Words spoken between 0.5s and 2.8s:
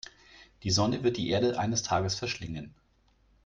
Die Sonne wird die Erde eines Tages verschlingen.